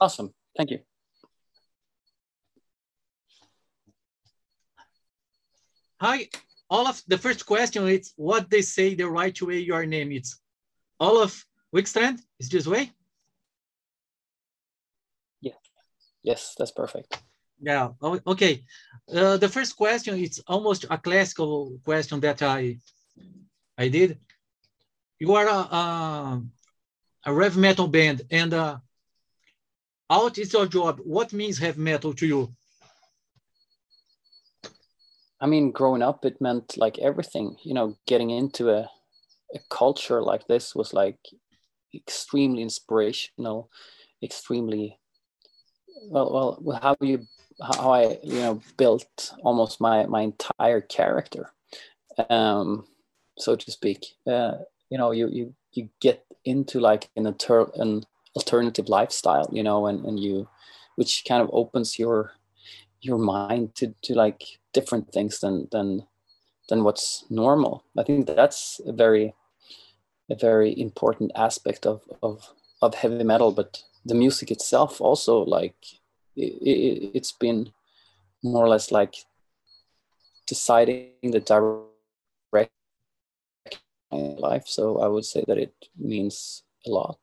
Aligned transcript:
Awesome. 0.00 0.32
Thank 0.56 0.70
you. 0.70 0.80
Hi, 6.00 6.28
Olof. 6.70 7.02
The 7.08 7.18
first 7.18 7.46
question 7.46 7.88
is 7.88 8.12
what 8.16 8.50
they 8.50 8.62
say 8.62 8.94
the 8.94 9.08
right 9.08 9.40
way 9.40 9.58
your 9.60 9.86
name 9.86 10.12
is. 10.12 10.36
Olof 11.00 11.46
Wikstrand, 11.74 12.20
is 12.38 12.48
this 12.48 12.66
way? 12.66 12.92
Yeah. 15.40 15.58
Yes, 16.22 16.54
that's 16.58 16.72
perfect. 16.72 17.22
Yeah. 17.60 17.90
Okay. 18.02 18.64
Uh, 19.12 19.38
the 19.38 19.48
first 19.48 19.76
question 19.76 20.18
is 20.18 20.42
almost 20.46 20.84
a 20.90 20.98
classical 20.98 21.78
question 21.84 22.20
that 22.20 22.42
I 22.42 22.78
I 23.78 23.88
did. 23.88 24.18
You 25.18 25.34
are 25.34 25.46
a, 25.48 25.60
a, 25.80 26.42
a 27.24 27.32
rev 27.32 27.56
metal 27.56 27.88
band, 27.88 28.22
and 28.30 28.52
uh, 28.52 28.78
out 30.10 30.38
is 30.38 30.52
your 30.52 30.66
job. 30.66 31.00
What 31.04 31.32
means 31.32 31.58
heavy 31.58 31.80
metal 31.80 32.14
to 32.14 32.26
you? 32.26 32.54
I 35.40 35.46
mean, 35.46 35.70
growing 35.70 36.02
up, 36.02 36.24
it 36.24 36.40
meant 36.40 36.76
like 36.76 36.98
everything. 36.98 37.56
You 37.62 37.74
know, 37.74 37.96
getting 38.06 38.30
into 38.30 38.70
a, 38.70 38.88
a 39.54 39.58
culture 39.68 40.22
like 40.22 40.46
this 40.46 40.74
was 40.74 40.94
like 40.94 41.18
extremely 41.94 42.62
inspirational, 42.62 43.70
extremely 44.22 44.98
well. 46.08 46.58
Well, 46.60 46.80
how 46.82 46.96
you 47.00 47.26
how 47.60 47.92
I 47.92 48.18
you 48.22 48.40
know 48.40 48.62
built 48.76 49.34
almost 49.42 49.80
my 49.80 50.06
my 50.06 50.22
entire 50.22 50.80
character, 50.80 51.52
um, 52.30 52.86
so 53.38 53.56
to 53.56 53.70
speak. 53.70 54.06
Uh, 54.26 54.58
you 54.88 54.98
know, 54.98 55.10
you 55.10 55.28
you 55.28 55.54
you 55.72 55.90
get 56.00 56.24
into 56.44 56.80
like 56.80 57.10
an, 57.16 57.26
alter- 57.26 57.70
an 57.74 58.04
alternative 58.36 58.88
lifestyle, 58.88 59.48
you 59.52 59.62
know, 59.62 59.86
and 59.86 60.04
and 60.04 60.20
you, 60.20 60.48
which 60.96 61.24
kind 61.26 61.42
of 61.42 61.50
opens 61.52 61.98
your 61.98 62.32
your 63.00 63.18
mind 63.18 63.74
to 63.76 63.94
to 64.02 64.14
like 64.14 64.58
different 64.72 65.12
things 65.12 65.40
than 65.40 65.68
than 65.72 66.06
than 66.68 66.84
what's 66.84 67.24
normal. 67.30 67.84
I 67.98 68.02
think 68.02 68.26
that's 68.26 68.80
a 68.86 68.92
very 68.92 69.34
a 70.30 70.34
very 70.34 70.78
important 70.78 71.32
aspect 71.34 71.86
of 71.86 72.02
of 72.22 72.52
of 72.82 72.94
heavy 72.94 73.24
metal, 73.24 73.52
but 73.52 73.82
the 74.04 74.14
music 74.14 74.50
itself 74.50 75.00
also 75.00 75.44
like 75.44 75.76
it, 76.36 77.14
has 77.14 77.30
it, 77.30 77.40
been 77.40 77.72
more 78.42 78.64
or 78.64 78.68
less 78.68 78.92
like 78.92 79.14
deciding 80.46 81.30
the 81.32 81.40
direct 81.40 82.70
life. 84.12 84.66
So 84.66 84.98
I 85.00 85.08
would 85.08 85.24
say 85.24 85.44
that 85.48 85.58
it 85.58 85.74
means 85.96 86.62
a 86.86 86.90
lot. 86.90 87.18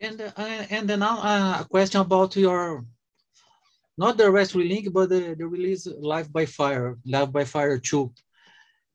And 0.00 0.20
uh, 0.20 0.32
and 0.36 0.86
now 0.88 1.18
uh, 1.18 1.62
a 1.62 1.64
question 1.64 2.00
about 2.00 2.36
your 2.36 2.84
not 3.96 4.18
the 4.18 4.30
rest 4.30 4.54
link, 4.54 4.92
but 4.92 5.08
the, 5.08 5.34
the 5.38 5.46
release 5.46 5.86
Live 5.86 6.30
by 6.30 6.44
Fire, 6.44 6.98
Live 7.06 7.32
by 7.32 7.44
Fire 7.44 7.78
2. 7.78 8.12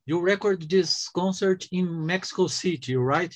You 0.05 0.19
record 0.19 0.69
this 0.69 1.09
concert 1.09 1.67
in 1.71 2.05
Mexico 2.05 2.45
City, 2.47 2.95
right? 2.95 3.35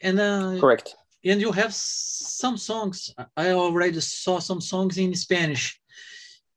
And 0.00 0.18
uh, 0.18 0.56
correct 0.60 0.96
and 1.24 1.40
you 1.40 1.52
have 1.52 1.74
some 1.74 2.56
songs 2.56 3.14
i 3.36 3.50
already 3.50 4.00
saw 4.00 4.38
some 4.38 4.60
songs 4.60 4.98
in 4.98 5.14
spanish 5.14 5.80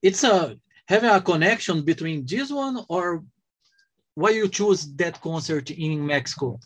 it's 0.01 0.23
a 0.23 0.57
having 0.88 1.09
a 1.09 1.21
connection 1.21 1.83
between 1.83 2.25
this 2.25 2.51
one 2.51 2.83
or 2.89 3.23
why 4.15 4.29
you 4.31 4.47
choose 4.47 4.85
that 4.95 5.21
concert 5.21 5.71
in 5.71 6.05
mexico 6.05 6.59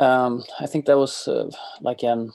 um, 0.00 0.42
i 0.58 0.66
think 0.66 0.86
that 0.86 0.98
was 0.98 1.28
uh, 1.28 1.48
like 1.80 2.02
um 2.02 2.32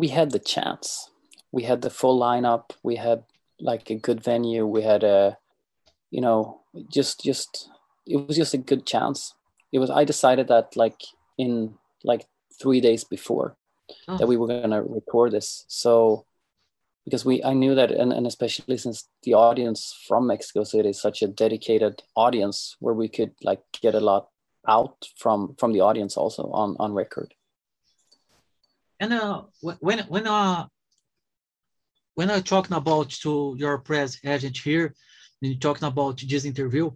we 0.00 0.08
had 0.08 0.30
the 0.30 0.38
chance. 0.38 1.10
We 1.52 1.64
had 1.64 1.82
the 1.82 1.90
full 1.90 2.18
lineup. 2.18 2.70
We 2.82 2.96
had 2.96 3.24
like 3.60 3.90
a 3.90 3.94
good 4.06 4.24
venue. 4.24 4.64
We 4.66 4.82
had 4.82 5.04
a 5.04 5.36
you 6.10 6.22
know 6.22 6.62
just 6.90 7.22
just 7.22 7.68
it 8.06 8.16
was 8.16 8.36
just 8.36 8.54
a 8.54 8.64
good 8.70 8.86
chance. 8.86 9.34
It 9.72 9.78
was 9.78 9.90
i 9.90 10.04
decided 10.04 10.48
that 10.48 10.74
like 10.74 11.00
in 11.36 11.74
like 12.02 12.24
three 12.60 12.80
days 12.80 13.04
before 13.04 13.56
oh. 14.08 14.16
that 14.16 14.26
we 14.26 14.36
were 14.38 14.48
going 14.48 14.76
to 14.76 14.82
record 14.82 15.32
this. 15.32 15.64
So 15.68 16.24
because 17.04 17.24
we 17.24 17.42
i 17.44 17.52
knew 17.52 17.74
that 17.74 17.90
and, 17.90 18.12
and 18.12 18.26
especially 18.26 18.76
since 18.76 19.08
the 19.22 19.32
audience 19.32 19.80
from 20.06 20.26
mexico 20.26 20.64
city 20.64 20.90
is 20.90 21.00
such 21.00 21.22
a 21.22 21.32
dedicated 21.42 22.02
audience 22.14 22.76
where 22.78 22.92
we 22.92 23.08
could 23.08 23.32
like 23.42 23.62
get 23.80 23.94
a 23.94 24.06
lot 24.10 24.28
out 24.68 24.96
from 25.16 25.54
from 25.58 25.72
the 25.72 25.80
audience 25.80 26.16
also 26.16 26.50
on 26.52 26.76
on 26.78 26.92
record 26.92 27.34
and 29.00 29.12
uh 29.12 29.42
when 29.80 30.00
when 30.00 30.26
uh 30.26 30.66
when 32.14 32.30
i'm 32.30 32.42
talking 32.42 32.76
about 32.76 33.08
to 33.08 33.54
your 33.58 33.78
press 33.78 34.18
agent 34.24 34.56
here 34.56 34.94
and 35.42 35.60
talking 35.60 35.88
about 35.88 36.20
this 36.28 36.44
interview 36.44 36.90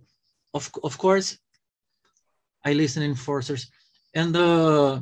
of, 0.53 0.71
of 0.85 0.97
course 0.99 1.39
I 2.65 2.73
listen 2.73 3.03
enforcers. 3.03 3.71
And 4.15 4.35
uh, 4.35 5.01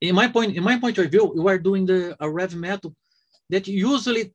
in 0.00 0.14
my 0.14 0.28
point, 0.28 0.56
in 0.56 0.62
my 0.62 0.78
point 0.78 0.98
of 0.98 1.10
view, 1.10 1.32
you 1.34 1.48
are 1.48 1.58
doing 1.58 1.84
the 1.84 2.16
a 2.20 2.30
rev 2.30 2.54
metal 2.54 2.94
that 3.50 3.66
usually 3.66 4.32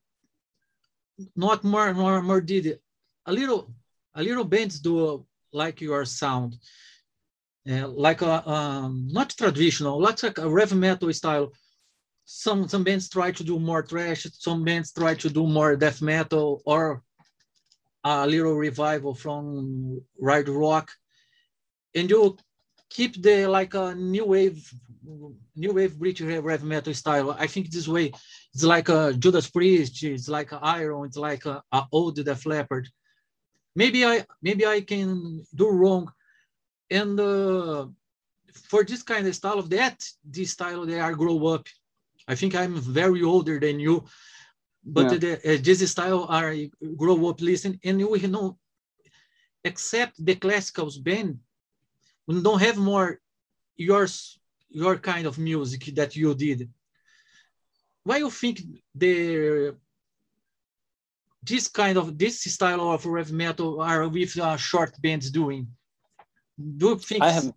not 1.35 1.63
more 1.63 1.93
more 1.93 2.21
more 2.21 2.41
did 2.41 2.79
a 3.25 3.31
little 3.31 3.71
a 4.15 4.23
little 4.23 4.43
bands 4.43 4.79
do 4.79 5.25
like 5.53 5.79
your 5.79 6.03
sound, 6.03 6.57
uh, 7.69 7.87
like 7.87 8.21
a 8.21 8.47
um, 8.49 9.07
not 9.11 9.29
traditional, 9.29 9.99
like 9.99 10.37
a 10.37 10.49
rev 10.49 10.73
metal 10.73 11.11
style. 11.13 11.53
Some 12.25 12.67
some 12.67 12.83
bands 12.83 13.09
try 13.09 13.31
to 13.31 13.43
do 13.43 13.59
more 13.59 13.85
thrash, 13.85 14.27
some 14.33 14.63
bands 14.63 14.91
try 14.91 15.13
to 15.15 15.29
do 15.29 15.47
more 15.47 15.75
death 15.75 16.01
metal 16.01 16.61
or 16.65 17.03
a 18.03 18.27
little 18.27 18.55
revival 18.55 19.13
from 19.13 20.01
ride 20.19 20.49
rock. 20.49 20.91
And 21.95 22.09
you 22.09 22.37
keep 22.89 23.21
the 23.21 23.47
like 23.47 23.73
a 23.73 23.95
new 23.95 24.25
wave 24.25 24.69
new 25.55 25.73
wave 25.73 25.97
british 25.97 26.27
heavy 26.27 26.65
metal 26.65 26.93
style. 26.93 27.31
I 27.31 27.47
think 27.47 27.71
this 27.71 27.87
way 27.87 28.11
it's 28.53 28.63
like 28.63 28.89
a 28.89 29.13
judas 29.13 29.49
priest 29.49 30.03
it's 30.03 30.29
like 30.29 30.51
a 30.51 30.59
iron 30.61 31.05
it's 31.05 31.17
like 31.17 31.45
a, 31.45 31.61
a 31.71 31.85
old 31.91 32.15
def 32.15 32.45
leppard. 32.45 32.87
Maybe 33.75 34.05
i 34.05 34.25
maybe 34.41 34.65
i 34.65 34.81
can 34.81 35.43
do 35.55 35.69
wrong 35.69 36.11
and 36.99 37.19
uh, 37.19 37.87
for 38.69 38.83
this 38.83 39.03
kind 39.03 39.25
of 39.27 39.35
style 39.35 39.59
of 39.59 39.69
that 39.69 39.97
this 40.35 40.51
style 40.51 40.85
that 40.85 41.01
i 41.01 41.11
grow 41.11 41.37
up. 41.55 41.65
I 42.31 42.35
think 42.35 42.55
i'm 42.55 42.75
very 43.01 43.23
older 43.33 43.59
than 43.59 43.79
you 43.85 43.95
but 44.85 45.07
yeah. 45.11 45.17
the, 45.23 45.31
uh, 45.49 45.57
this 45.67 45.81
style 45.91 46.23
i 46.29 46.69
grow 47.01 47.17
up 47.29 47.39
listening 47.41 47.79
and 47.83 47.97
we 48.13 48.19
know 48.35 48.57
except 49.63 50.23
the 50.23 50.35
classicals 50.35 51.01
band. 51.01 51.39
We 52.27 52.41
don't 52.41 52.61
have 52.61 52.77
more 52.77 53.19
yours 53.75 54.39
your 54.69 54.97
kind 54.97 55.27
of 55.27 55.37
music 55.37 55.95
that 55.95 56.15
you 56.15 56.33
did. 56.33 56.69
Why 58.03 58.17
you 58.17 58.29
think 58.29 58.61
the 58.95 59.75
this 61.43 61.67
kind 61.67 61.97
of 61.97 62.17
this 62.17 62.41
style 62.41 62.91
of 62.91 63.05
rev 63.05 63.31
metal 63.31 63.81
are 63.81 64.07
with 64.07 64.37
uh, 64.39 64.57
short 64.57 64.99
bands 65.01 65.29
doing 65.29 65.67
do 66.77 66.97
think 66.97 67.23
i 67.23 67.31
have 67.31 67.51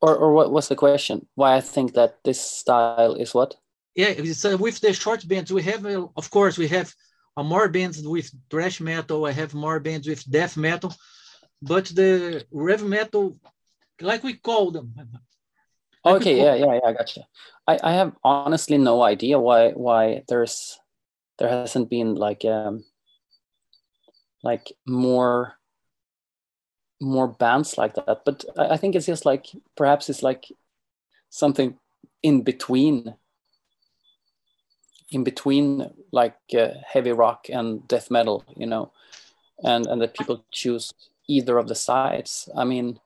or, 0.00 0.14
or 0.16 0.32
what 0.32 0.52
was 0.52 0.68
the 0.68 0.76
question 0.76 1.26
why 1.34 1.56
i 1.56 1.60
think 1.60 1.94
that 1.94 2.18
this 2.24 2.40
style 2.40 3.14
is 3.14 3.34
what 3.34 3.54
yeah 3.94 4.08
it's, 4.08 4.44
uh, 4.44 4.56
with 4.58 4.80
the 4.80 4.92
short 4.92 5.26
bands 5.28 5.52
we 5.52 5.62
have 5.62 5.84
uh, 5.86 6.06
of 6.16 6.30
course 6.30 6.58
we 6.58 6.68
have 6.68 6.92
uh, 7.36 7.42
more 7.42 7.68
bands 7.68 8.02
with 8.06 8.30
thrash 8.50 8.80
metal 8.80 9.26
i 9.26 9.32
have 9.32 9.54
more 9.54 9.80
bands 9.80 10.06
with 10.06 10.30
death 10.30 10.56
metal 10.56 10.94
but 11.62 11.86
the 11.86 12.44
rev 12.50 12.82
metal, 12.84 13.38
like 14.00 14.22
we 14.22 14.34
call 14.34 14.70
them. 14.70 14.94
Like 16.04 16.16
okay, 16.16 16.36
yeah, 16.36 16.54
yeah, 16.54 16.74
yeah, 16.74 16.88
I 16.88 16.92
gotcha. 16.92 17.26
I, 17.66 17.78
I 17.82 17.92
have 17.94 18.12
honestly 18.22 18.78
no 18.78 19.02
idea 19.02 19.40
why 19.40 19.70
why 19.72 20.22
there's 20.28 20.78
there 21.38 21.48
hasn't 21.48 21.90
been 21.90 22.14
like 22.14 22.44
um 22.44 22.84
like 24.44 24.72
more 24.86 25.55
more 27.00 27.28
bands 27.28 27.76
like 27.78 27.94
that. 27.94 28.22
But 28.24 28.44
I, 28.56 28.70
I 28.70 28.76
think 28.76 28.94
it's 28.94 29.06
just 29.06 29.26
like 29.26 29.46
perhaps 29.76 30.08
it's 30.08 30.22
like 30.22 30.46
something 31.30 31.78
in 32.22 32.42
between 32.42 33.14
in 35.12 35.22
between 35.22 35.90
like 36.10 36.36
uh, 36.58 36.68
heavy 36.84 37.12
rock 37.12 37.46
and 37.48 37.86
death 37.86 38.10
metal 38.10 38.44
you 38.56 38.66
know 38.66 38.90
and 39.62 39.86
and 39.86 40.02
that 40.02 40.14
people 40.14 40.44
choose 40.50 40.92
either 41.28 41.58
of 41.58 41.68
the 41.68 41.74
sides. 41.74 42.48
I 42.56 42.64
mean, 42.64 43.00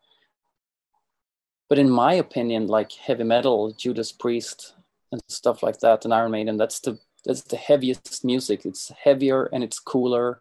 but 1.69 1.79
in 1.79 1.91
my 1.91 2.15
opinion, 2.15 2.67
like 2.67 2.93
heavy 2.93 3.25
metal, 3.25 3.73
Judas 3.73 4.13
Priest, 4.13 4.75
and 5.13 5.21
stuff 5.29 5.63
like 5.63 5.81
that, 5.81 6.05
and 6.05 6.15
Iron 6.15 6.31
Maiden, 6.31 6.57
that's 6.57 6.81
the 6.81 6.99
that's 7.25 7.43
the 7.43 7.57
heaviest 7.57 8.25
music. 8.25 8.65
It's 8.65 8.91
heavier 9.03 9.45
and 9.53 9.63
it's 9.63 9.79
cooler. 9.79 10.41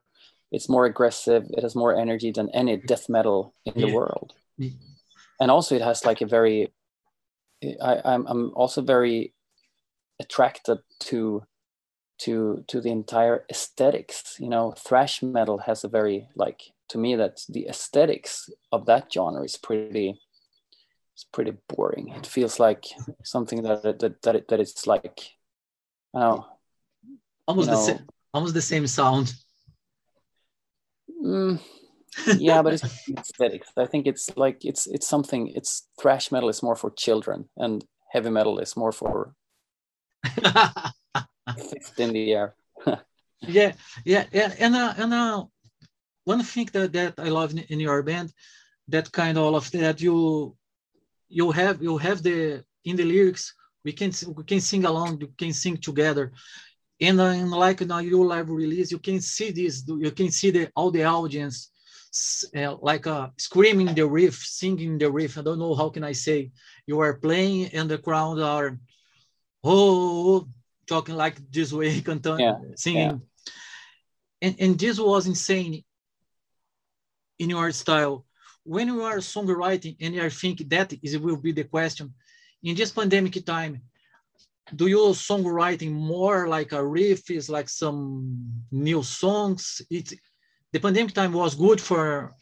It's 0.51 0.69
more 0.69 0.85
aggressive. 0.85 1.45
It 1.51 1.61
has 1.61 1.75
more 1.75 1.95
energy 1.95 2.31
than 2.31 2.49
any 2.49 2.77
mm-hmm. 2.77 2.87
death 2.87 3.09
metal 3.09 3.53
in 3.65 3.73
yeah. 3.75 3.85
the 3.85 3.93
world. 3.93 4.33
Mm-hmm. 4.59 4.75
and 5.39 5.49
also 5.49 5.75
it 5.75 5.81
has 5.81 6.05
like 6.05 6.19
a 6.19 6.25
very 6.25 6.73
I, 7.81 8.01
I'm 8.03 8.27
I'm 8.27 8.51
also 8.55 8.81
very 8.81 9.33
attracted 10.19 10.79
to 11.07 11.43
to 12.19 12.63
to 12.67 12.81
the 12.81 12.91
entire 12.91 13.45
aesthetics 13.49 14.35
you 14.39 14.49
know 14.49 14.73
thrash 14.77 15.23
metal 15.23 15.59
has 15.59 15.85
a 15.85 15.87
very 15.87 16.27
like 16.35 16.61
to 16.89 16.97
me 16.97 17.15
that 17.15 17.41
the 17.47 17.67
aesthetics 17.67 18.49
of 18.73 18.85
that 18.87 19.11
genre 19.13 19.43
is 19.43 19.55
pretty 19.55 20.19
it's 21.13 21.23
pretty 21.23 21.53
boring 21.69 22.09
it 22.09 22.27
feels 22.27 22.59
like 22.59 22.85
something 23.23 23.63
that 23.63 23.99
that 23.99 24.21
that, 24.21 24.35
it, 24.35 24.47
that 24.49 24.59
it's 24.59 24.85
like 24.85 25.21
I 26.13 26.19
don't 26.19 26.37
know 26.37 26.45
almost 27.47 27.69
you 27.69 27.75
know, 27.75 27.79
the 27.79 27.85
same 27.85 28.07
almost 28.33 28.53
the 28.53 28.61
same 28.61 28.87
sound 28.87 29.33
mm, 31.23 31.59
yeah 32.37 32.61
but 32.61 32.73
it's 32.73 33.09
aesthetics 33.17 33.69
i 33.77 33.85
think 33.85 34.07
it's 34.07 34.35
like 34.35 34.65
it's 34.65 34.87
it's 34.87 35.07
something 35.07 35.47
it's 35.55 35.87
thrash 35.99 36.31
metal 36.31 36.49
is 36.49 36.63
more 36.63 36.75
for 36.75 36.91
children 36.91 37.49
and 37.57 37.85
heavy 38.11 38.29
metal 38.29 38.59
is 38.59 38.75
more 38.75 38.91
for 38.91 39.33
fixed 41.57 41.99
in 41.99 42.13
the 42.13 42.33
air. 42.33 42.55
yeah, 43.41 43.73
yeah, 44.05 44.25
yeah, 44.31 44.53
and 44.59 44.75
uh, 44.75 44.93
and 44.97 45.13
uh, 45.13 45.45
one 46.25 46.43
thing 46.43 46.69
that, 46.73 46.93
that 46.93 47.13
I 47.17 47.29
love 47.29 47.51
in, 47.51 47.59
in 47.69 47.79
your 47.79 48.03
band, 48.03 48.33
that 48.87 49.11
kind 49.11 49.37
of 49.37 49.69
that 49.71 50.01
you 50.01 50.55
you 51.29 51.51
have 51.51 51.81
you 51.81 51.97
have 51.97 52.23
the 52.23 52.63
in 52.85 52.95
the 52.95 53.03
lyrics 53.03 53.53
we 53.85 53.93
can 53.93 54.11
we 54.35 54.43
can 54.43 54.59
sing 54.59 54.85
along, 54.85 55.19
we 55.19 55.27
can 55.37 55.53
sing 55.53 55.77
together, 55.77 56.31
and, 57.01 57.19
and 57.19 57.51
like 57.51 57.81
now 57.81 57.99
your 57.99 58.25
live 58.25 58.49
release, 58.49 58.91
you 58.91 58.99
can 58.99 59.21
see 59.21 59.51
this, 59.51 59.83
you 59.87 60.11
can 60.11 60.31
see 60.31 60.51
the 60.51 60.69
all 60.75 60.91
the 60.91 61.03
audience. 61.03 61.71
Uh, 62.55 62.75
like 62.81 63.05
uh, 63.05 63.27
screaming 63.37 63.93
the 63.93 64.03
riff, 64.03 64.43
singing 64.43 64.97
the 64.97 65.11
riff. 65.11 65.37
I 65.37 65.43
don't 65.43 65.59
know 65.59 65.75
how 65.75 65.89
can 65.89 66.03
I 66.03 66.13
say. 66.13 66.49
You 66.87 66.99
are 67.01 67.13
playing, 67.13 67.67
and 67.67 67.87
the 67.87 67.99
crowd 67.99 68.39
are, 68.39 68.79
oh, 69.63 70.47
talking 70.87 71.13
like 71.13 71.35
this 71.51 71.71
way, 71.71 72.01
cantando, 72.07 72.39
yeah. 72.39 72.55
singing. 72.75 73.01
Yeah. 73.01 73.17
And, 74.41 74.55
and 74.59 74.79
this 74.79 74.99
was 74.99 75.27
insane 75.27 75.83
in 77.37 77.49
your 77.51 77.71
style. 77.71 78.25
When 78.63 78.87
you 78.87 79.03
are 79.03 79.17
songwriting, 79.17 79.95
and 80.01 80.19
I 80.19 80.29
think 80.29 80.67
that 80.69 80.93
is 81.03 81.15
will 81.19 81.37
be 81.37 81.51
the 81.51 81.65
question, 81.65 82.13
in 82.63 82.75
this 82.75 82.91
pandemic 82.91 83.45
time, 83.45 83.81
do 84.75 84.87
you 84.87 85.13
songwriting 85.13 85.91
more 85.91 86.47
like 86.47 86.71
a 86.71 86.85
riff, 86.85 87.29
is 87.29 87.49
like 87.49 87.69
some 87.69 88.63
new 88.71 89.03
songs? 89.03 89.81
It 89.89 90.13
the 90.71 90.79
pandemic 90.79 91.13
time 91.13 91.33
was 91.33 91.55
good 91.55 91.81
for 91.81 92.33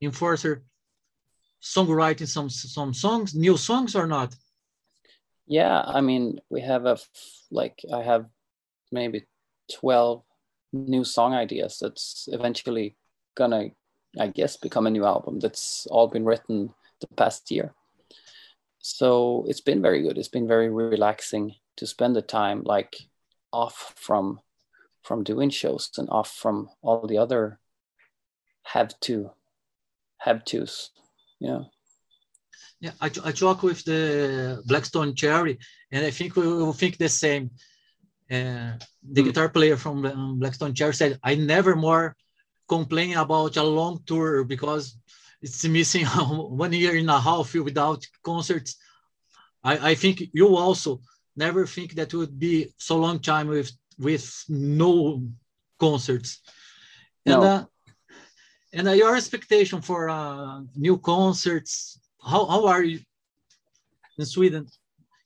enforcer 0.00 0.62
songwriting 1.62 2.26
some 2.26 2.50
some 2.50 2.92
songs, 2.92 3.34
new 3.34 3.56
songs 3.56 3.94
or 3.94 4.06
not? 4.06 4.34
Yeah, 5.46 5.82
I 5.86 6.00
mean, 6.00 6.40
we 6.50 6.60
have 6.60 6.86
a 6.86 6.98
like 7.50 7.80
I 7.92 8.02
have 8.02 8.26
maybe 8.90 9.26
12 9.72 10.22
new 10.72 11.04
song 11.04 11.34
ideas 11.34 11.78
that's 11.80 12.28
eventually 12.32 12.96
gonna 13.34 13.70
I 14.18 14.26
guess 14.28 14.56
become 14.56 14.86
a 14.86 14.90
new 14.90 15.04
album 15.04 15.38
that's 15.40 15.86
all 15.86 16.08
been 16.08 16.24
written 16.24 16.74
the 17.00 17.06
past 17.16 17.50
year. 17.50 17.74
So 18.82 19.44
it's 19.48 19.60
been 19.60 19.80
very 19.80 20.02
good. 20.02 20.18
It's 20.18 20.28
been 20.28 20.48
very 20.48 20.68
relaxing 20.68 21.54
to 21.76 21.86
spend 21.86 22.16
the 22.16 22.22
time 22.22 22.62
like 22.64 22.96
off 23.52 23.94
from 23.96 24.40
from 25.02 25.24
doing 25.24 25.50
shows 25.50 25.90
and 25.98 26.08
off 26.10 26.30
from 26.30 26.68
all 26.82 27.06
the 27.06 27.18
other 27.18 27.58
have 28.64 28.98
to 29.00 29.30
have 30.18 30.44
tos, 30.44 30.90
you 31.40 31.48
know. 31.48 31.70
Yeah, 32.80 32.92
I, 33.00 33.06
I 33.24 33.32
talk 33.32 33.62
with 33.62 33.84
the 33.84 34.62
Black 34.66 34.84
Stone 34.84 35.14
Cherry, 35.14 35.58
and 35.92 36.04
I 36.04 36.10
think 36.10 36.34
we 36.34 36.46
will 36.46 36.72
think 36.72 36.98
the 36.98 37.08
same. 37.08 37.50
Uh, 38.30 38.74
the 39.02 39.22
mm. 39.22 39.24
guitar 39.24 39.48
player 39.48 39.76
from 39.76 40.38
Black 40.38 40.54
Stone 40.54 40.74
Cherry 40.74 40.94
said, 40.94 41.20
"I 41.22 41.36
never 41.36 41.76
more 41.76 42.16
complain 42.68 43.16
about 43.16 43.56
a 43.56 43.62
long 43.62 44.02
tour 44.06 44.42
because 44.42 44.96
it's 45.42 45.64
missing 45.64 46.06
one 46.64 46.72
year 46.72 46.96
and 46.96 47.10
a 47.10 47.20
half 47.20 47.54
without 47.54 48.06
concerts." 48.22 48.76
I, 49.64 49.90
I 49.90 49.94
think 49.94 50.22
you 50.32 50.56
also 50.56 51.00
never 51.36 51.66
think 51.66 51.94
that 51.94 52.14
would 52.14 52.38
be 52.38 52.72
so 52.78 52.96
long 52.96 53.18
time 53.20 53.48
with 53.48 53.70
with 53.98 54.44
no 54.48 55.22
concerts. 55.78 56.40
No. 57.26 57.34
And 57.34 57.44
uh, 57.44 57.64
and 58.74 58.88
uh, 58.88 58.92
your 58.92 59.16
expectation 59.16 59.82
for 59.82 60.08
uh, 60.08 60.62
new 60.74 60.96
concerts 60.98 62.00
how, 62.24 62.46
how 62.46 62.66
are 62.66 62.82
you 62.82 63.00
in 64.18 64.26
Sweden, 64.26 64.66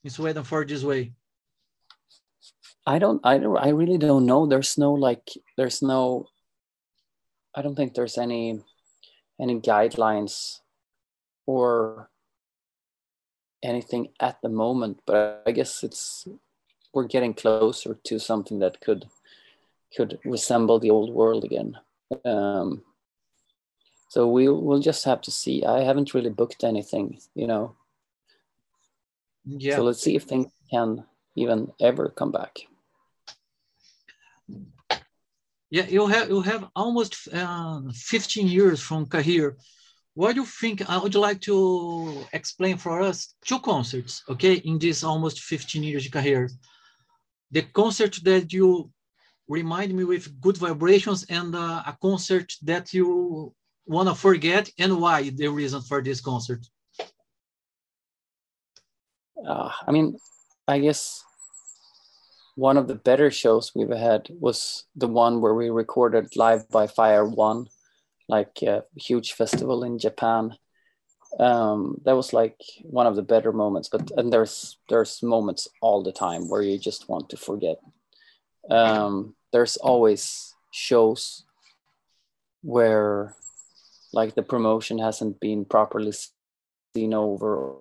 in 0.03 0.09
Sweden 0.09 0.43
for 0.43 0.65
this 0.65 0.83
way? 0.83 1.13
I 2.85 2.99
don't, 2.99 3.21
I 3.23 3.37
don't, 3.37 3.57
I 3.57 3.69
really 3.69 3.97
don't 3.97 4.25
know. 4.25 4.45
There's 4.45 4.77
no 4.77 4.93
like, 4.93 5.29
there's 5.57 5.81
no, 5.81 6.27
I 7.53 7.61
don't 7.61 7.75
think 7.75 7.93
there's 7.93 8.17
any, 8.17 8.61
any 9.39 9.59
guidelines 9.59 10.59
or 11.45 12.09
anything 13.63 14.09
at 14.19 14.41
the 14.41 14.49
moment, 14.49 15.01
but 15.05 15.43
I 15.45 15.51
guess 15.51 15.83
it's, 15.83 16.27
we're 16.93 17.07
getting 17.07 17.33
closer 17.33 17.97
to 18.03 18.19
something 18.19 18.59
that 18.59 18.81
could, 18.81 19.05
could 19.95 20.19
resemble 20.23 20.79
the 20.79 20.91
old 20.91 21.13
world 21.13 21.43
again. 21.43 21.77
Um, 22.23 22.83
so 24.09 24.27
we 24.27 24.47
will 24.47 24.79
just 24.79 25.05
have 25.05 25.21
to 25.21 25.31
see. 25.31 25.63
I 25.65 25.81
haven't 25.81 26.13
really 26.13 26.29
booked 26.29 26.63
anything, 26.63 27.19
you 27.35 27.47
know. 27.47 27.75
Yeah. 29.45 29.75
So 29.75 29.83
let's 29.83 30.01
see 30.01 30.15
if 30.15 30.23
things 30.23 30.51
can 30.71 31.03
even 31.35 31.71
ever 31.79 32.09
come 32.09 32.31
back. 32.31 32.59
Yeah, 35.69 35.85
you 35.87 36.07
have 36.07 36.29
you 36.29 36.41
have 36.41 36.69
almost 36.75 37.27
uh, 37.33 37.81
15 37.93 38.47
years 38.47 38.79
from 38.79 39.05
Kahir. 39.05 39.55
What 40.13 40.33
do 40.33 40.41
you 40.41 40.45
think? 40.45 40.89
I 40.89 40.97
would 40.97 41.15
like 41.15 41.41
to 41.41 42.25
explain 42.33 42.77
for 42.77 43.01
us 43.01 43.35
two 43.45 43.59
concerts, 43.59 44.23
okay, 44.29 44.55
in 44.55 44.79
this 44.79 45.03
almost 45.03 45.41
15 45.41 45.83
years 45.83 46.07
career. 46.07 46.49
The 47.51 47.63
concert 47.73 48.17
that 48.23 48.51
you 48.53 48.89
remind 49.47 49.93
me 49.93 50.05
with 50.05 50.39
good 50.41 50.57
vibrations 50.57 51.25
and 51.29 51.53
uh, 51.53 51.83
a 51.85 51.97
concert 52.01 52.51
that 52.63 52.93
you 52.93 53.53
want 53.85 54.09
to 54.09 54.15
forget 54.15 54.69
and 54.79 54.99
why 54.99 55.29
the 55.29 55.47
reason 55.47 55.81
for 55.81 56.01
this 56.01 56.21
concert? 56.21 56.65
Uh, 59.45 59.69
I 59.85 59.91
mean, 59.91 60.17
I 60.67 60.79
guess 60.79 61.23
one 62.57 62.75
of 62.75 62.87
the 62.87 62.95
better 62.95 63.29
shows 63.29 63.73
we've 63.75 63.91
had 63.91 64.29
was 64.31 64.85
the 64.95 65.07
one 65.07 65.41
where 65.41 65.53
we 65.53 65.69
recorded 65.69 66.35
Live 66.35 66.67
by 66.69 66.87
Fire 66.87 67.23
One, 67.23 67.67
like 68.27 68.63
a 68.63 68.83
huge 68.95 69.33
festival 69.33 69.83
in 69.83 69.99
Japan. 69.99 70.57
Um, 71.39 72.01
that 72.03 72.15
was 72.15 72.33
like 72.33 72.59
one 72.81 73.05
of 73.05 73.15
the 73.15 73.21
better 73.21 73.51
moments. 73.51 73.89
But 73.89 74.09
and 74.17 74.33
there's 74.33 74.79
there's 74.89 75.21
moments 75.21 75.67
all 75.83 76.01
the 76.01 76.11
time 76.11 76.49
where 76.49 76.63
you 76.63 76.79
just 76.79 77.07
want 77.07 77.29
to 77.29 77.37
forget. 77.37 77.77
Um, 78.71 79.35
there's 79.53 79.77
always 79.77 80.55
shows 80.71 81.45
where 82.63 83.35
like 84.13 84.33
the 84.33 84.41
promotion 84.41 84.97
hasn't 84.97 85.39
been 85.39 85.63
properly 85.63 86.13
seen 86.95 87.13
over 87.13 87.75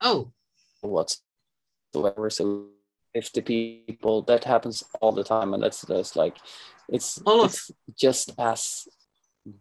oh 0.00 0.32
whatsoever 0.80 2.30
so 2.30 2.66
50 3.14 3.84
people 3.86 4.22
that 4.22 4.44
happens 4.44 4.84
all 5.00 5.12
the 5.12 5.24
time 5.24 5.54
and 5.54 5.62
that's 5.62 5.86
just 5.86 6.16
like 6.16 6.36
it's, 6.88 7.18
all 7.26 7.44
of, 7.44 7.50
it's 7.50 7.72
just 7.98 8.32
as 8.38 8.86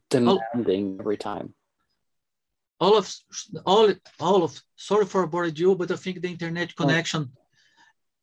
demanding 0.10 0.94
all, 0.94 1.00
every 1.00 1.18
time 1.18 1.54
all 2.80 2.98
of 2.98 3.14
all 3.66 3.94
all 4.20 4.44
of 4.44 4.62
sorry 4.76 5.06
for 5.06 5.26
bored 5.26 5.58
you 5.58 5.76
but 5.76 5.90
i 5.92 5.96
think 5.96 6.22
the 6.22 6.28
internet 6.28 6.76
connection 6.76 7.32
oh. 7.32 7.42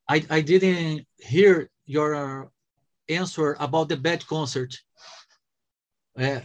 i 0.08 0.22
i 0.28 0.40
didn't 0.42 1.06
hear 1.18 1.70
your 1.86 2.50
answer 3.08 3.56
about 3.60 3.88
the 3.88 3.96
bad 3.96 4.26
concert. 4.26 4.76
Uh, 6.18 6.40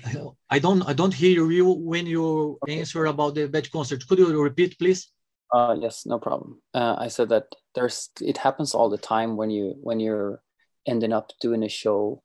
I 0.49 0.59
don't 0.59 0.81
I 0.83 0.93
don't 0.93 1.13
hear 1.13 1.43
you 1.49 1.69
when 1.71 2.05
you 2.05 2.57
okay. 2.63 2.79
answer 2.79 3.05
about 3.05 3.35
the 3.35 3.47
bad 3.47 3.69
concert. 3.71 4.07
Could 4.07 4.19
you 4.19 4.41
repeat, 4.41 4.77
please? 4.79 5.11
Uh, 5.53 5.75
yes, 5.79 6.05
no 6.05 6.19
problem. 6.19 6.61
Uh, 6.73 6.95
I 6.97 7.07
said 7.07 7.29
that 7.29 7.55
there's 7.73 8.09
it 8.21 8.37
happens 8.37 8.73
all 8.73 8.89
the 8.89 8.97
time 8.97 9.37
when 9.37 9.49
you 9.49 9.75
when 9.81 9.99
you're 9.99 10.41
ending 10.85 11.13
up 11.13 11.31
doing 11.39 11.63
a 11.63 11.69
show 11.69 12.21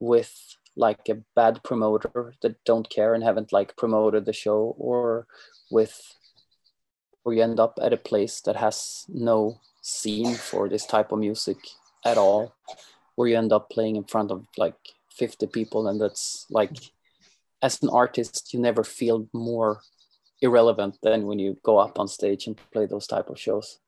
with 0.00 0.32
like 0.76 1.08
a 1.08 1.22
bad 1.34 1.62
promoter 1.64 2.34
that 2.42 2.62
don't 2.64 2.88
care 2.88 3.14
and 3.14 3.24
haven't 3.24 3.52
like 3.52 3.76
promoted 3.76 4.24
the 4.24 4.32
show 4.32 4.76
or 4.78 5.26
with 5.70 6.14
or 7.24 7.34
you 7.34 7.42
end 7.42 7.58
up 7.58 7.78
at 7.82 7.92
a 7.92 7.96
place 7.96 8.40
that 8.42 8.56
has 8.56 9.04
no 9.08 9.60
scene 9.82 10.34
for 10.34 10.68
this 10.68 10.86
type 10.86 11.10
of 11.10 11.18
music 11.18 11.58
at 12.04 12.16
all 12.16 12.54
where 13.16 13.28
you 13.28 13.36
end 13.36 13.52
up 13.52 13.68
playing 13.70 13.96
in 13.96 14.04
front 14.04 14.30
of 14.30 14.46
like 14.56 14.76
50 15.10 15.48
people 15.48 15.88
and 15.88 16.00
that's 16.00 16.46
like 16.48 16.76
as 17.60 17.82
an 17.82 17.88
artist 17.88 18.54
you 18.54 18.60
never 18.60 18.84
feel 18.84 19.28
more 19.32 19.80
irrelevant 20.40 20.96
than 21.02 21.26
when 21.26 21.38
you 21.38 21.56
go 21.62 21.78
up 21.78 21.98
on 21.98 22.08
stage 22.08 22.46
and 22.46 22.58
play 22.72 22.86
those 22.86 23.06
type 23.06 23.28
of 23.28 23.38
shows 23.38 23.78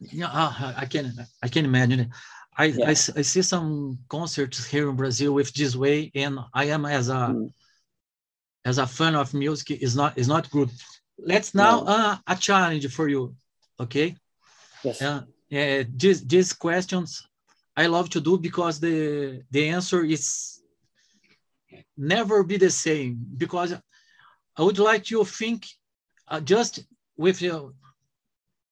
yeah 0.00 0.28
uh, 0.32 0.72
i 0.76 0.86
can 0.86 1.12
i 1.42 1.48
can 1.48 1.64
imagine 1.64 2.10
I, 2.58 2.66
yeah. 2.66 2.88
I, 2.88 2.90
I 2.90 3.22
see 3.22 3.42
some 3.42 3.98
concerts 4.08 4.66
here 4.66 4.88
in 4.90 4.96
brazil 4.96 5.32
with 5.32 5.52
this 5.54 5.74
way 5.76 6.10
and 6.14 6.38
i 6.52 6.64
am 6.64 6.84
as 6.84 7.08
a 7.08 7.32
mm. 7.32 7.50
as 8.64 8.78
a 8.78 8.86
fan 8.86 9.14
of 9.14 9.32
music 9.34 9.82
is 9.82 9.96
not 9.96 10.18
is 10.18 10.28
not 10.28 10.50
good 10.50 10.70
let's 11.18 11.54
now 11.54 11.80
no. 11.80 11.86
uh, 11.86 12.16
a 12.26 12.36
challenge 12.36 12.86
for 12.92 13.08
you 13.08 13.34
okay 13.80 14.16
yes 14.84 15.00
uh, 15.00 15.22
uh, 15.52 15.84
these, 15.96 16.24
these 16.26 16.54
questions 16.54 17.28
I 17.76 17.86
love 17.86 18.10
to 18.10 18.20
do 18.20 18.38
because 18.38 18.80
the 18.80 19.42
the 19.50 19.68
answer 19.68 20.04
is 20.04 20.60
never 21.96 22.42
be 22.42 22.56
the 22.56 22.70
same 22.70 23.18
because 23.36 23.74
I 24.56 24.62
would 24.62 24.78
like 24.78 25.10
you 25.10 25.18
to 25.18 25.24
think 25.24 25.66
uh, 26.28 26.40
just 26.40 26.84
with 27.16 27.40
your 27.42 27.72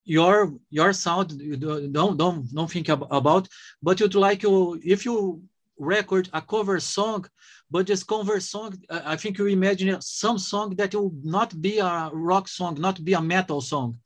your 0.04 0.54
your 0.70 0.92
sound 0.92 1.28
don't 1.60 2.16
don't 2.16 2.52
don't 2.54 2.70
think 2.70 2.88
about 2.88 3.48
but 3.82 4.00
you'd 4.00 4.14
like 4.14 4.42
you 4.42 4.80
if 4.82 5.04
you 5.04 5.42
record 5.78 6.28
a 6.32 6.42
cover 6.42 6.80
song 6.80 7.24
but 7.70 7.86
this 7.86 8.02
cover 8.02 8.40
song 8.40 8.76
uh, 8.88 9.02
I 9.04 9.16
think 9.16 9.38
you 9.38 9.46
imagine 9.46 10.00
some 10.00 10.38
song 10.38 10.74
that 10.76 10.94
will 10.94 11.12
not 11.22 11.60
be 11.60 11.78
a 11.78 12.10
rock 12.12 12.48
song 12.48 12.80
not 12.80 13.04
be 13.04 13.12
a 13.12 13.20
metal 13.20 13.60
song. 13.60 13.98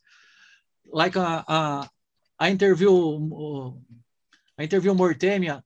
Like 0.86 1.16
a, 1.16 1.44
a 1.48 1.88
I 2.38 2.50
interview 2.50 2.92
I 4.58 4.62
interview 4.62 4.94
Mortemia, 4.94 5.62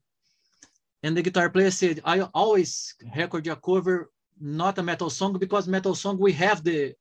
and 1.02 1.16
the 1.16 1.22
guitar 1.22 1.50
player 1.50 1.70
said, 1.70 2.00
I 2.04 2.20
always 2.32 2.94
record 3.16 3.46
a 3.46 3.56
cover, 3.56 4.10
not 4.40 4.78
a 4.78 4.82
metal 4.82 5.10
song, 5.10 5.38
because 5.38 5.68
metal 5.68 5.94
song 5.94 6.18
we 6.18 6.32
have 6.32 6.62
the 6.64 6.94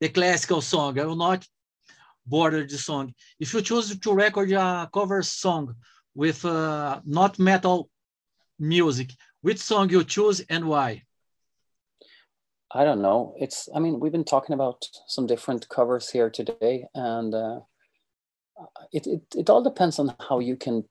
the 0.00 0.08
classical 0.08 0.60
song. 0.60 0.98
I 0.98 1.04
will 1.04 1.16
not 1.16 1.46
border 2.26 2.64
the 2.66 2.78
song. 2.78 3.14
If 3.40 3.54
you 3.54 3.62
choose 3.62 3.98
to 3.98 4.12
record 4.12 4.52
a 4.52 4.88
cover 4.92 5.22
song 5.22 5.74
with 6.14 6.44
uh, 6.44 7.00
not 7.04 7.38
metal 7.38 7.90
music, 8.58 9.10
which 9.40 9.58
song 9.58 9.90
you 9.90 10.04
choose 10.04 10.40
and 10.48 10.66
why? 10.66 11.02
I 12.70 12.84
don't 12.84 13.00
know. 13.00 13.34
It's. 13.38 13.68
I 13.74 13.78
mean, 13.78 13.98
we've 13.98 14.12
been 14.12 14.24
talking 14.24 14.54
about 14.54 14.86
some 15.06 15.26
different 15.26 15.68
covers 15.68 16.10
here 16.10 16.28
today, 16.28 16.84
and 16.94 17.34
uh, 17.34 17.60
it, 18.92 19.06
it 19.06 19.22
it 19.34 19.50
all 19.50 19.62
depends 19.62 19.98
on 19.98 20.14
how 20.28 20.40
you 20.40 20.56
can 20.56 20.84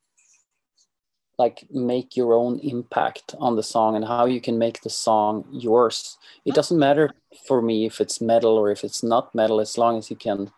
like 1.37 1.65
make 1.71 2.17
your 2.17 2.33
own 2.33 2.59
impact 2.59 3.35
on 3.37 3.55
the 3.55 3.63
song 3.63 3.95
and 3.95 4.05
how 4.05 4.25
you 4.25 4.41
can 4.41 4.57
make 4.57 4.81
the 4.81 4.89
song 4.89 5.45
yours. 5.51 6.17
It 6.45 6.55
doesn't 6.55 6.79
matter 6.79 7.11
for 7.47 7.61
me 7.61 7.85
if 7.85 8.01
it's 8.01 8.19
metal 8.19 8.57
or 8.57 8.71
if 8.71 8.83
it's 8.83 9.03
not 9.03 9.35
metal 9.35 9.61
as 9.61 9.77
long 9.77 9.97
as 9.97 10.09
you 10.09 10.15
can 10.15 10.51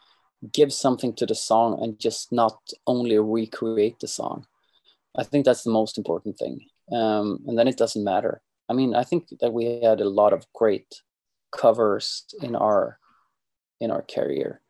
give 0.54 0.72
something 0.72 1.14
to 1.16 1.26
the 1.26 1.36
song 1.36 1.82
and 1.82 2.00
just 2.00 2.32
not 2.32 2.58
only 2.88 3.18
recreate 3.20 4.00
the 4.00 4.08
song. 4.08 4.46
I 5.18 5.24
think 5.24 5.44
that's 5.44 5.64
the 5.64 5.72
most 5.72 5.98
important 5.98 6.38
thing. 6.38 6.62
Um, 6.94 7.44
and 7.46 7.58
then 7.58 7.68
it 7.68 7.78
doesn't 7.78 8.04
matter. 8.04 8.42
I 8.70 8.74
mean 8.74 8.94
i 8.94 9.04
think 9.04 9.28
that 9.42 9.52
we 9.52 9.82
had 9.82 10.00
a 10.00 10.08
lot 10.08 10.32
of 10.32 10.46
great 10.54 11.02
covers 11.52 12.26
in 12.42 12.56
our 12.56 13.00
in 13.80 13.92
our 13.92 14.04
career. 14.04 14.62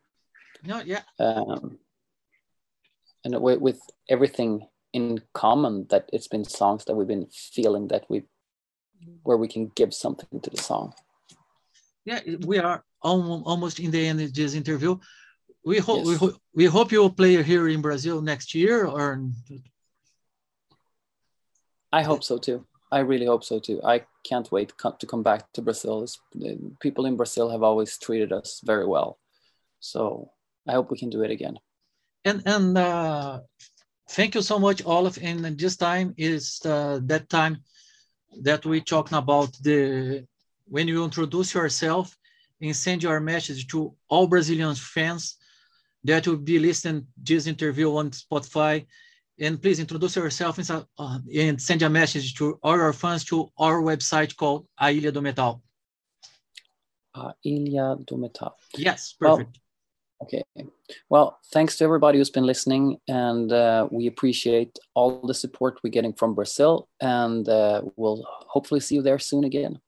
No 0.64 0.80
yeah. 0.80 1.02
Um, 1.18 1.78
and 3.24 3.40
with, 3.40 3.60
with 3.60 3.80
everything 4.08 4.66
in 4.92 5.20
common 5.32 5.86
that 5.90 6.08
it's 6.12 6.28
been 6.28 6.44
songs 6.44 6.84
that 6.84 6.94
we've 6.94 7.06
been 7.06 7.28
feeling 7.30 7.88
that 7.88 8.04
we 8.08 8.24
where 9.22 9.36
we 9.36 9.48
can 9.48 9.70
give 9.74 9.94
something 9.94 10.40
to 10.40 10.50
the 10.50 10.56
song. 10.56 10.92
Yeah 12.04 12.20
we 12.46 12.58
are 12.58 12.84
almost 13.02 13.80
in 13.80 13.90
the 13.90 14.06
end 14.06 14.20
of 14.20 14.34
this 14.34 14.54
interview. 14.54 14.98
We 15.64 15.78
hope 15.78 15.98
yes. 15.98 16.06
we, 16.06 16.16
ho- 16.16 16.38
we 16.54 16.64
hope 16.64 16.92
you'll 16.92 17.12
play 17.12 17.42
here 17.42 17.68
in 17.68 17.82
brazil 17.82 18.22
next 18.22 18.54
year 18.54 18.86
or 18.86 19.22
i 21.92 22.02
hope 22.02 22.24
so 22.24 22.38
too. 22.38 22.66
I 22.92 23.00
really 23.00 23.26
hope 23.26 23.44
so 23.44 23.60
too. 23.60 23.80
I 23.84 24.04
can't 24.24 24.50
wait 24.50 24.72
to 25.00 25.06
come 25.06 25.22
back 25.22 25.52
to 25.52 25.62
brazil. 25.62 26.06
People 26.80 27.06
in 27.06 27.16
brazil 27.16 27.50
have 27.50 27.62
always 27.62 27.98
treated 27.98 28.32
us 28.32 28.60
very 28.64 28.86
well. 28.86 29.18
So 29.80 30.30
i 30.68 30.72
hope 30.72 30.90
we 30.90 30.98
can 30.98 31.10
do 31.10 31.22
it 31.22 31.30
again. 31.30 31.58
And 32.24 32.42
and 32.46 32.76
uh, 32.76 33.40
thank 34.10 34.34
you 34.34 34.42
so 34.42 34.58
much, 34.58 34.82
Olof. 34.84 35.18
And 35.22 35.44
this 35.58 35.76
time 35.76 36.14
is 36.16 36.60
uh, 36.64 37.00
that 37.04 37.28
time 37.28 37.58
that 38.42 38.64
we 38.64 38.80
talking 38.80 39.18
about 39.18 39.52
the 39.62 40.26
when 40.66 40.86
you 40.86 41.04
introduce 41.04 41.54
yourself 41.54 42.16
and 42.60 42.76
send 42.76 43.02
your 43.02 43.18
message 43.20 43.66
to 43.68 43.94
all 44.08 44.26
Brazilian 44.26 44.74
fans 44.74 45.36
that 46.04 46.26
will 46.26 46.36
be 46.36 46.58
listening 46.58 47.06
this 47.16 47.46
interview 47.46 47.94
on 47.96 48.10
Spotify. 48.10 48.86
And 49.38 49.60
please 49.60 49.80
introduce 49.80 50.16
yourself 50.16 50.58
and, 50.58 50.84
uh, 50.98 51.18
and 51.34 51.60
send 51.60 51.82
a 51.82 51.88
message 51.88 52.34
to 52.34 52.58
all 52.62 52.78
our 52.78 52.92
fans 52.92 53.24
to 53.26 53.50
our 53.58 53.80
website 53.80 54.36
called 54.36 54.66
A 54.80 54.92
Ilha 54.92 55.12
do 55.12 55.20
Metal. 55.22 55.62
A 57.14 57.34
Ilha 57.44 57.96
do 58.06 58.16
Metal. 58.18 58.54
Yes, 58.76 59.14
perfect. 59.18 59.58
Well, 59.58 59.69
Okay. 60.22 60.42
Well, 61.08 61.38
thanks 61.52 61.76
to 61.78 61.84
everybody 61.84 62.18
who's 62.18 62.30
been 62.30 62.44
listening, 62.44 62.98
and 63.08 63.50
uh, 63.50 63.88
we 63.90 64.06
appreciate 64.06 64.78
all 64.94 65.26
the 65.26 65.34
support 65.34 65.80
we're 65.82 65.90
getting 65.90 66.12
from 66.12 66.34
Brazil, 66.34 66.88
and 67.00 67.48
uh, 67.48 67.82
we'll 67.96 68.22
hopefully 68.26 68.80
see 68.80 68.96
you 68.96 69.02
there 69.02 69.18
soon 69.18 69.44
again. 69.44 69.80